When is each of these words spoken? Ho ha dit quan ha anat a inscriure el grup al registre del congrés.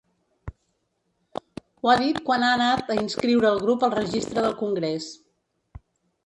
Ho 1.81 1.91
ha 1.93 1.95
dit 1.99 2.21
quan 2.29 2.45
ha 2.47 2.49
anat 2.55 2.89
a 2.95 2.97
inscriure 3.03 3.49
el 3.51 3.61
grup 3.67 3.87
al 3.89 3.95
registre 3.99 4.37
del 4.47 4.57
congrés. 4.65 5.13